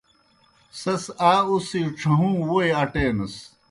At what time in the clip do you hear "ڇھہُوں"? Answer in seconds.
1.97-2.35